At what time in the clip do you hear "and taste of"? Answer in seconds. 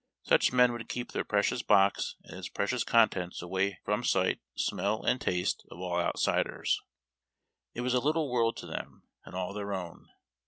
5.03-5.77